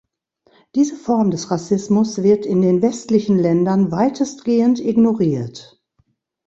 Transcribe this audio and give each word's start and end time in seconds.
Diese 0.73 0.95
Form 0.95 1.29
des 1.29 1.51
Rassismus 1.51 2.23
wird 2.23 2.43
in 2.47 2.63
den 2.63 2.81
westlichen 2.81 3.37
Ländern 3.37 3.91
weitestgehend 3.91 4.79
ignoriert. 4.79 5.79